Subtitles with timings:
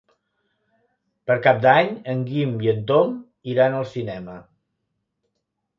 [1.29, 3.15] Per Cap d'Any en Guim i en Tom
[3.55, 4.41] iran al cinema.